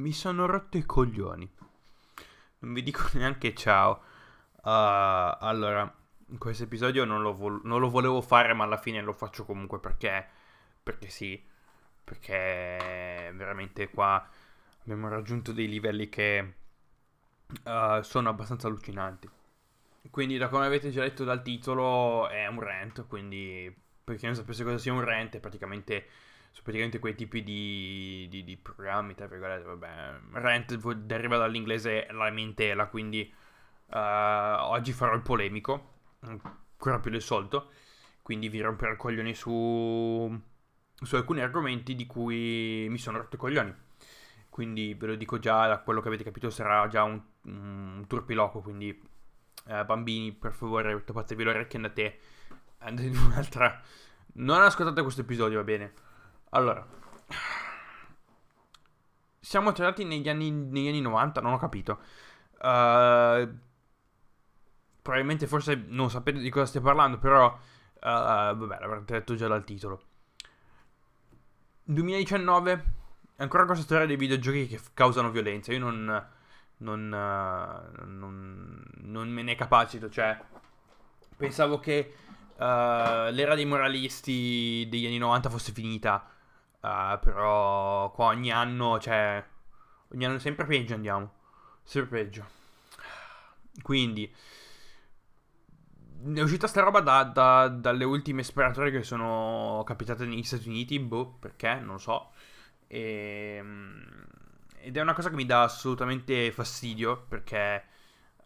[0.00, 1.48] mi sono rotto i coglioni.
[2.60, 4.02] Non vi dico neanche ciao.
[4.62, 5.94] Uh, allora,
[6.38, 9.78] questo episodio non lo, vo- non lo, volevo fare, ma alla fine lo faccio comunque
[9.78, 10.26] perché,
[10.82, 11.42] perché sì.
[12.02, 14.26] Perché veramente qua
[14.82, 16.54] abbiamo raggiunto dei livelli che
[17.64, 19.28] uh, sono abbastanza allucinanti.
[20.10, 23.06] Quindi, da come avete già letto dal titolo, è un rant.
[23.06, 23.72] Quindi,
[24.02, 26.06] per chi non sapesse cosa sia un rant, è praticamente
[26.50, 32.88] sono praticamente quei tipi di, di, di programmi, tra virgolette, vabbè, rent deriva dall'inglese lamentela,
[32.88, 33.32] quindi
[33.86, 37.70] uh, oggi farò il polemico, ancora più del solito,
[38.22, 40.40] quindi vi romperò i coglioni su,
[41.00, 43.74] su alcuni argomenti di cui mi sono rotto i coglioni.
[44.48, 48.60] Quindi ve lo dico già, da quello che avete capito sarà già un, un turpiloquo,
[48.60, 48.88] quindi
[49.68, 52.18] eh, bambini per favore tappatevi le orecchie e andate,
[52.78, 53.80] andate in un'altra...
[54.32, 55.92] Non ascoltate questo episodio, va bene?
[56.50, 56.84] Allora,
[59.38, 62.00] siamo tornati negli anni, negli anni 90, non ho capito.
[62.54, 63.48] Uh,
[65.00, 69.64] probabilmente forse non sapete di cosa stia parlando, però uh, vabbè, l'avrete detto già dal
[69.64, 70.02] titolo.
[71.84, 72.72] 2019
[73.36, 75.72] è ancora questa storia dei videogiochi che f- causano violenza.
[75.72, 76.26] Io non,
[76.78, 80.36] non, uh, non, non me ne capacito, cioè
[81.36, 82.14] pensavo che
[82.60, 86.38] l'era dei moralisti degli anni 90 fosse finita
[86.80, 89.44] Uh, però qua ogni anno, cioè,
[90.12, 91.32] ogni anno sempre peggio andiamo.
[91.82, 92.46] Sempre peggio.
[93.82, 94.32] Quindi,
[96.34, 100.98] è uscita sta roba da, da, dalle ultime sparatorie che sono capitate negli Stati Uniti,
[100.98, 102.32] boh, perché, non lo so.
[102.86, 104.26] E, ehm,
[104.78, 107.84] ed è una cosa che mi dà assolutamente fastidio, perché...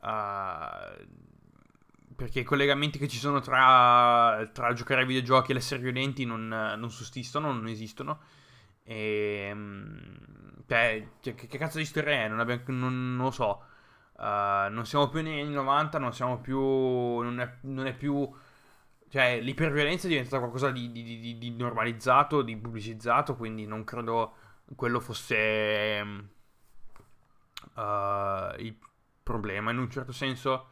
[0.00, 1.32] Uh,
[2.16, 6.46] perché i collegamenti che ci sono tra, tra giocare ai videogiochi e l'essere violenti non,
[6.48, 8.20] non sussistono, non esistono.
[8.82, 10.16] E, ehm,
[10.66, 12.28] cioè, che, che, cazzo di storia è?
[12.28, 13.64] Non, abbiamo, non, non lo so.
[14.16, 16.58] Uh, non siamo più negli anni 90, non siamo più.
[16.58, 18.30] Non è, non è più.
[19.08, 24.34] Cioè, l'iperviolenza è diventata qualcosa di, di, di, di, normalizzato, di pubblicizzato, quindi non credo
[24.74, 26.00] quello fosse
[27.74, 28.76] uh, il
[29.22, 29.70] problema.
[29.70, 30.68] In un certo senso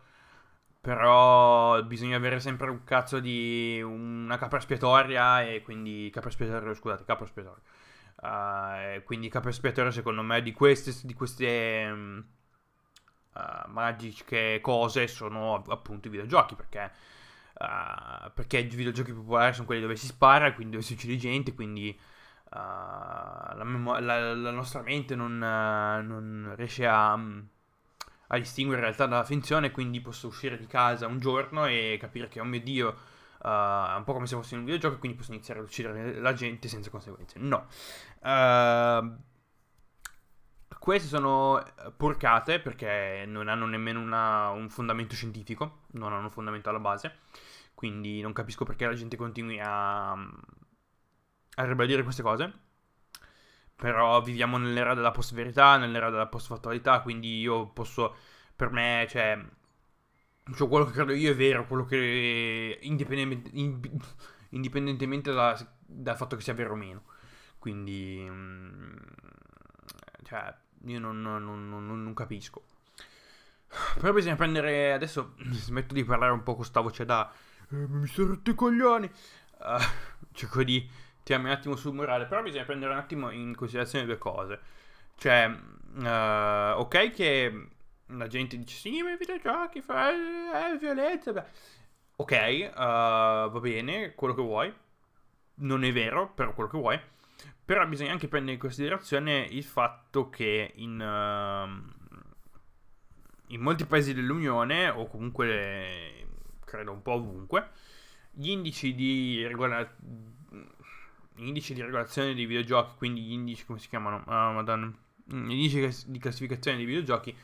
[0.83, 7.05] però bisogna avere sempre un cazzo di una capra espiatoria e quindi capra espiatoria, scusate,
[7.05, 7.63] capra espiatoria.
[8.17, 12.25] Uh, quindi capra espiatoria secondo me di queste, di queste um,
[13.35, 16.91] uh, magiche cose sono appunto i videogiochi perché,
[17.61, 21.55] uh, perché i videogiochi popolari sono quelli dove si spara, quindi dove si uccide gente,
[21.55, 21.97] quindi
[22.51, 27.15] la, memo- la, la, nostra mente non, non riesce a...
[27.15, 27.49] Um,
[28.33, 32.41] a distinguere realtà dalla finzione, quindi posso uscire di casa un giorno e capire che,
[32.41, 35.33] oh mio Dio, uh, è un po' come se fossi in un videogioco, quindi posso
[35.33, 37.39] iniziare ad uccidere la gente senza conseguenze.
[37.39, 37.67] No.
[38.21, 39.17] Uh,
[40.79, 41.63] queste sono
[41.95, 47.19] porcate perché non hanno nemmeno una, un fondamento scientifico, non hanno un fondamento alla base,
[47.75, 52.71] quindi non capisco perché la gente continui a, a ribadire queste cose.
[53.83, 58.15] Però viviamo nell'era della post-verità, nell'era della post-fattualità, quindi io posso,
[58.55, 59.37] per me, cioè,
[60.55, 63.51] cioè quello che credo io è vero, quello che indipendente,
[64.51, 67.03] indipendentemente da, dal fatto che sia vero o meno.
[67.59, 68.97] Quindi, mm,
[70.27, 70.55] cioè,
[70.85, 72.63] io non, non, non, non capisco.
[73.99, 74.93] Però bisogna prendere.
[74.93, 77.29] Adesso smetto di parlare un po' con sta voce da.
[77.69, 79.11] Eh, mi sono rotto i coglioni.
[79.59, 79.83] Uh,
[80.33, 80.89] cerco di
[81.23, 84.61] tirarmi un attimo sul morale, però bisogna prendere un attimo in considerazione due cose.
[85.17, 85.49] Cioè,
[85.95, 87.67] uh, ok che
[88.07, 91.33] la gente dice sì, ma i videogiochi fa eh, violenza.
[91.33, 91.45] Beh.
[92.17, 94.75] Ok, uh, va bene, quello che vuoi.
[95.55, 97.01] Non è vero, però quello che vuoi.
[97.65, 101.69] Però bisogna anche prendere in considerazione il fatto che in, uh,
[103.49, 106.27] in molti paesi dell'Unione, o comunque
[106.65, 107.71] credo un po' ovunque,
[108.31, 109.95] gli indici di regola-
[111.37, 114.23] indici di regolazione dei videogiochi, quindi gli indici, come si chiamano?
[114.27, 114.93] Ah, madonna.
[115.25, 117.35] Gli indici di classificazione dei videogiochi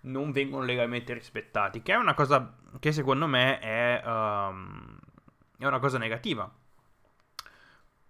[0.00, 4.98] non vengono legalmente rispettati, che è una cosa che secondo me è, um,
[5.58, 6.52] è una cosa negativa.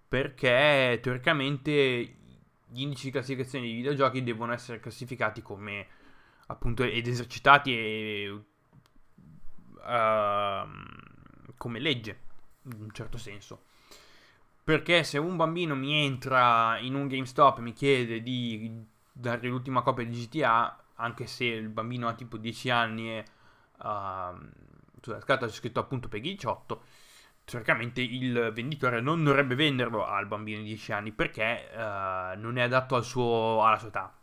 [0.08, 1.62] Perché teoricamente
[2.70, 5.86] gli indici di classificazione dei videogiochi devono essere classificati come
[6.46, 8.44] appunto ed esercitati e,
[9.74, 10.68] uh,
[11.56, 12.20] come legge
[12.64, 13.66] in un certo senso
[14.68, 18.70] perché se un bambino mi entra in un GameStop e mi chiede di
[19.10, 23.24] dare l'ultima copia di GTA, anche se il bambino ha tipo 10 anni e
[23.78, 24.36] uh,
[25.00, 26.82] sulla scatola c'è scritto appunto PEGI 18,
[27.44, 32.60] teoricamente il venditore non dovrebbe venderlo al bambino di 10 anni perché uh, non è
[32.60, 34.14] adatto al suo, alla sua età.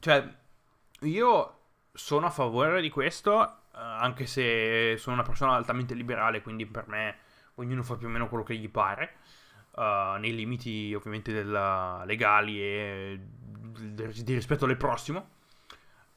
[0.00, 0.28] cioè,
[1.02, 1.58] io
[1.92, 6.88] sono a favore di questo, eh, anche se sono una persona altamente liberale, quindi per
[6.88, 7.28] me
[7.60, 9.14] ognuno fa più o meno quello che gli pare,
[9.76, 13.20] uh, nei limiti ovviamente della, legali e
[13.70, 15.38] di rispetto al prossimo.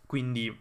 [0.06, 0.56] Quindi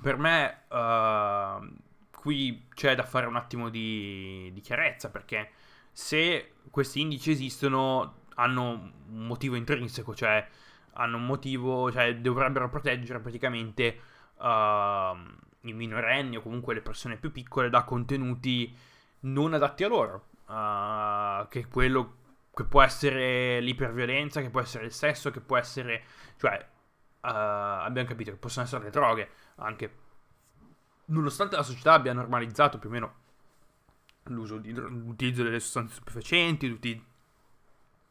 [0.00, 1.74] per me uh,
[2.10, 5.50] qui c'è da fare un attimo di, di chiarezza, perché
[5.90, 10.46] se questi indici esistono hanno un motivo intrinseco, cioè
[10.94, 13.98] hanno un motivo, cioè dovrebbero proteggere praticamente
[14.36, 15.16] uh,
[15.62, 18.74] i minorenni o comunque le persone più piccole da contenuti
[19.22, 22.16] non adatti a loro, uh, che quello
[22.54, 26.04] che può essere l'iperviolenza, che può essere il sesso, che può essere,
[26.38, 29.98] cioè uh, abbiamo capito che possono essere le droghe anche,
[31.06, 33.14] nonostante la società abbia normalizzato più o meno
[34.24, 37.04] l'uso di, l'utilizzo delle sostanze stupefacenti,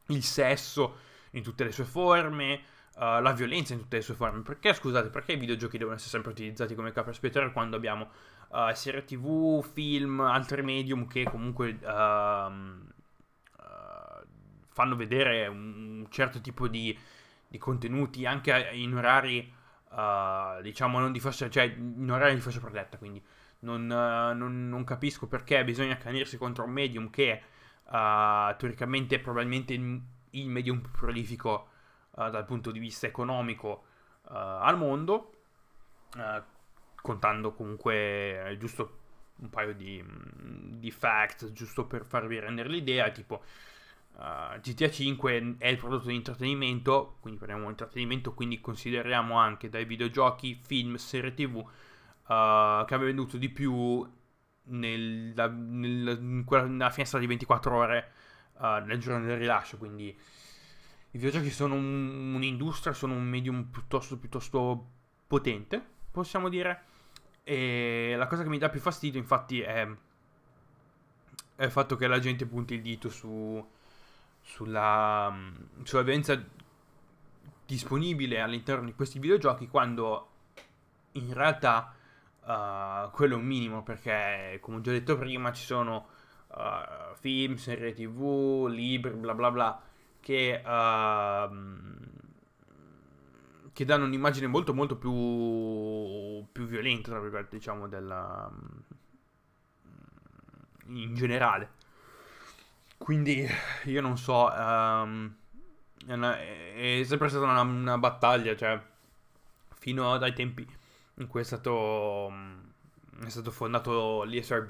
[0.07, 0.97] il sesso
[1.31, 2.61] in tutte le sue forme,
[2.95, 4.41] uh, la violenza in tutte le sue forme.
[4.41, 8.09] Perché, scusate, perché i videogiochi devono essere sempre utilizzati come capro espiatorio quando abbiamo
[8.51, 12.89] uh, serie tv, film, altri medium che comunque uh,
[14.73, 16.97] fanno vedere un certo tipo di,
[17.47, 19.53] di contenuti anche in orari,
[20.61, 23.21] diciamo, non di fascia, cioè in orari di fascia protetta, quindi
[23.59, 27.41] non, non, non capisco perché bisogna accanirsi contro un medium che
[27.83, 31.67] teoricamente è probabilmente il medium più prolifico
[32.15, 33.83] dal punto di vista economico
[34.23, 35.31] al mondo,
[36.15, 36.41] uh,
[37.01, 38.99] contando comunque giusto
[39.37, 40.03] un paio di,
[40.77, 43.43] di facts, giusto per farvi rendere l'idea, tipo
[44.13, 49.85] GTA 5 è il prodotto di intrattenimento, quindi parliamo di intrattenimento, quindi consideriamo anche dai
[49.85, 51.65] videogiochi, film, serie tv,
[52.27, 54.07] che ha venduto di più
[54.63, 58.11] nella, nella, nella finestra di 24 ore
[58.85, 60.05] nel giorno del rilascio, quindi
[61.13, 64.91] i videogiochi sono un, un'industria, sono un medium piuttosto, piuttosto
[65.27, 66.89] potente, possiamo dire.
[67.51, 69.85] E la cosa che mi dà più fastidio, infatti, è,
[71.57, 73.61] è il fatto che la gente punti il dito su,
[74.41, 75.35] sulla,
[75.83, 76.41] sulla violenza
[77.65, 80.29] disponibile all'interno di questi videogiochi, quando
[81.11, 81.93] in realtà
[82.39, 86.07] uh, quello è un minimo, perché, come ho già detto prima, ci sono
[86.55, 89.81] uh, film, serie tv, libri, bla bla bla
[90.21, 91.80] che, uh,
[93.81, 98.51] che danno un'immagine molto molto più, più violenta, tra virgolette, diciamo, della,
[100.85, 101.71] in generale.
[102.97, 103.43] Quindi
[103.85, 105.35] io non so, um,
[106.05, 108.79] è, una, è, sempre stata una, una, battaglia, cioè
[109.73, 110.67] fino dai tempi
[111.15, 112.31] in cui è stato,
[113.23, 114.69] è stato fondato l'ESRB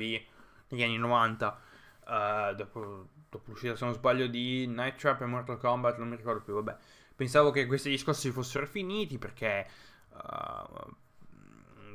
[0.69, 1.61] negli anni 90,
[2.05, 6.15] uh, dopo dopo l'uscita, se non sbaglio, di Night Trap e Mortal Kombat, non mi
[6.15, 6.77] ricordo più, vabbè.
[7.15, 9.67] Pensavo che questi discorsi fossero finiti perché
[10.09, 10.95] uh,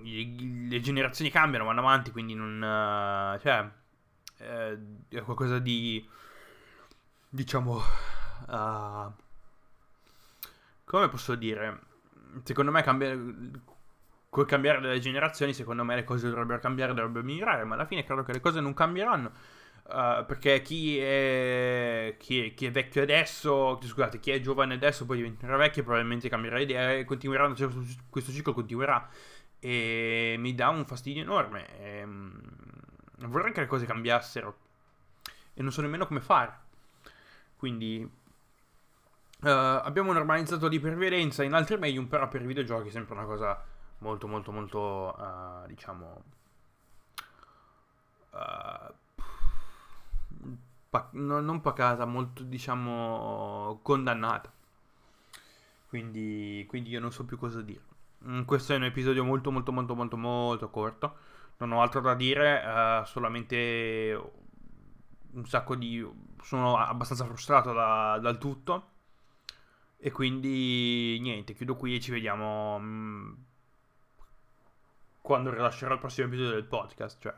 [0.03, 2.57] le generazioni cambiano, vanno avanti, quindi non...
[2.57, 3.69] Uh, cioè,
[4.39, 4.79] eh,
[5.09, 6.07] è qualcosa di...
[7.29, 7.83] diciamo...
[8.49, 9.13] Uh,
[10.85, 11.81] come posso dire?
[12.45, 13.19] Secondo me cambiare...
[14.29, 18.05] Col cambiare delle generazioni, secondo me le cose dovrebbero cambiare, dovrebbero migliorare, ma alla fine
[18.05, 19.33] credo che le cose non cambieranno
[19.89, 25.07] Uh, perché chi è, chi, è, chi è, vecchio adesso, scusate, chi è giovane adesso
[25.07, 27.71] poi diventerà vecchio, probabilmente cambierà idea e continuerà, cioè,
[28.11, 29.09] questo ciclo continuerà
[29.61, 31.79] e mi dà un fastidio enorme.
[31.79, 32.41] E, um,
[33.29, 34.57] vorrei che le cose cambiassero
[35.55, 36.65] e non so nemmeno come fare.
[37.57, 43.25] Quindi uh, abbiamo normalizzato l'iperviolenza in altri medium, però per i videogiochi è sempre una
[43.25, 43.65] cosa
[43.99, 46.25] molto molto molto, uh, diciamo...
[48.33, 49.05] Uh,
[51.13, 54.53] no, non pacata, molto diciamo condannata.
[55.89, 57.83] Quindi, quindi io non so più cosa dire.
[58.27, 61.17] Mm, questo è un episodio molto molto molto molto molto corto.
[61.59, 62.63] Non ho altro da dire,
[63.03, 64.21] uh, solamente
[65.33, 66.07] un sacco di...
[66.43, 68.91] sono abbastanza frustrato da, dal tutto.
[69.99, 73.33] E quindi niente, chiudo qui e ci vediamo mm,
[75.21, 77.21] quando rilascerò il prossimo episodio del podcast.
[77.21, 77.35] Cioè,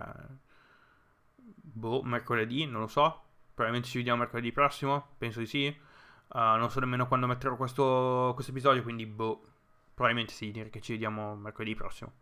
[1.37, 3.23] boh, mercoledì, non lo so.
[3.59, 5.67] Probabilmente ci vediamo mercoledì prossimo, penso di sì.
[6.29, 9.43] Uh, non so nemmeno quando metterò questo, questo episodio, quindi boh,
[9.95, 12.13] probabilmente sì, direi che ci vediamo mercoledì prossimo.